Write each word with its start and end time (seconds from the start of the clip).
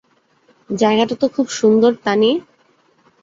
জায়গাটা 0.69 1.15
তো 1.21 1.27
খুব 1.35 1.47
সুন্দর, 1.59 1.91
তানি! 2.05 2.31